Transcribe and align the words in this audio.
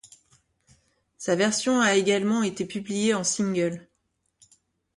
Sa 1.19 1.35
version 1.35 1.79
a 1.79 1.93
également 1.93 2.41
été 2.41 2.65
publiée 2.65 3.13
en 3.13 3.23
single. 3.23 3.87